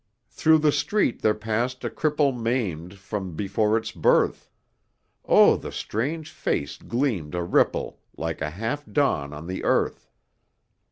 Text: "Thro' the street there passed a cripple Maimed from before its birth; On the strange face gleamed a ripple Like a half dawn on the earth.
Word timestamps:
"Thro' 0.31 0.57
the 0.57 0.71
street 0.71 1.21
there 1.21 1.35
passed 1.35 1.83
a 1.83 1.89
cripple 1.91 2.35
Maimed 2.35 2.95
from 2.97 3.35
before 3.35 3.77
its 3.77 3.91
birth; 3.91 4.49
On 5.25 5.59
the 5.59 5.71
strange 5.71 6.31
face 6.31 6.79
gleamed 6.79 7.35
a 7.35 7.43
ripple 7.43 7.99
Like 8.17 8.41
a 8.41 8.49
half 8.49 8.83
dawn 8.91 9.31
on 9.31 9.45
the 9.45 9.63
earth. 9.63 10.09